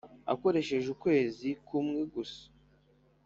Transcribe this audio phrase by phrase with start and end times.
[0.33, 2.43] akoresheje ukwezi kumwe gusa